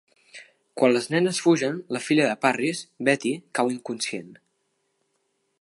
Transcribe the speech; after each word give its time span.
Quan 0.79 0.93
les 0.95 1.07
nenes 1.15 1.41
fugen, 1.49 1.77
la 1.97 2.01
filla 2.07 2.27
de 2.31 2.39
Parris, 2.47 2.83
Betty, 3.11 3.37
cau 3.61 3.73
inconscient. 3.77 4.37